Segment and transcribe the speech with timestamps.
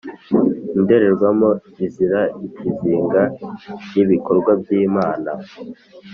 [0.77, 1.49] indorerwamo
[1.85, 3.21] izira ikizinga
[3.93, 5.31] y’ibikorwa by’Imana,